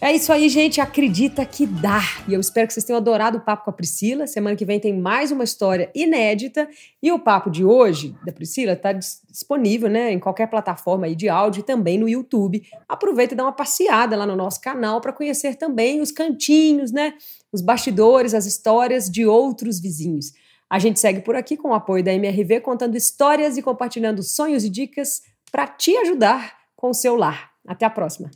É 0.00 0.12
isso 0.12 0.32
aí, 0.32 0.48
gente. 0.48 0.80
Acredita 0.80 1.44
que 1.44 1.66
dá. 1.66 2.00
E 2.28 2.32
eu 2.32 2.38
espero 2.38 2.68
que 2.68 2.72
vocês 2.72 2.84
tenham 2.84 2.98
adorado 2.98 3.38
o 3.38 3.40
papo 3.40 3.64
com 3.64 3.70
a 3.70 3.72
Priscila. 3.72 4.28
Semana 4.28 4.54
que 4.54 4.64
vem 4.64 4.78
tem 4.78 4.96
mais 4.96 5.32
uma 5.32 5.42
história 5.42 5.90
inédita. 5.92 6.68
E 7.02 7.10
o 7.10 7.18
papo 7.18 7.50
de 7.50 7.64
hoje, 7.64 8.14
da 8.24 8.32
Priscila, 8.32 8.74
está 8.74 8.92
disponível 8.92 9.88
né, 9.88 10.12
em 10.12 10.20
qualquer 10.20 10.48
plataforma 10.48 11.06
aí 11.06 11.16
de 11.16 11.28
áudio 11.28 11.60
e 11.60 11.62
também 11.64 11.98
no 11.98 12.08
YouTube. 12.08 12.62
Aproveita 12.88 13.34
e 13.34 13.36
dá 13.36 13.42
uma 13.42 13.52
passeada 13.52 14.16
lá 14.16 14.24
no 14.24 14.36
nosso 14.36 14.60
canal 14.60 15.00
para 15.00 15.12
conhecer 15.12 15.56
também 15.56 16.00
os 16.00 16.12
cantinhos, 16.12 16.92
né? 16.92 17.14
Os 17.52 17.60
bastidores, 17.60 18.34
as 18.34 18.46
histórias 18.46 19.10
de 19.10 19.26
outros 19.26 19.80
vizinhos. 19.80 20.32
A 20.70 20.78
gente 20.78 21.00
segue 21.00 21.22
por 21.22 21.34
aqui 21.34 21.56
com 21.56 21.70
o 21.70 21.74
apoio 21.74 22.04
da 22.04 22.12
MRV, 22.12 22.60
contando 22.60 22.96
histórias 22.96 23.56
e 23.56 23.62
compartilhando 23.62 24.22
sonhos 24.22 24.62
e 24.64 24.70
dicas 24.70 25.22
para 25.50 25.66
te 25.66 25.96
ajudar 25.96 26.56
com 26.76 26.90
o 26.90 26.94
seu 26.94 27.16
lar. 27.16 27.50
Até 27.66 27.84
a 27.84 27.90
próxima! 27.90 28.30